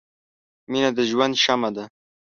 •مینه 0.71 0.89
د 0.97 0.99
ژوند 1.09 1.33
شمعه 1.43 1.69
ده. 1.75 1.85